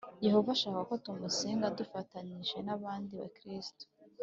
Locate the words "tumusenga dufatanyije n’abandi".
1.03-3.11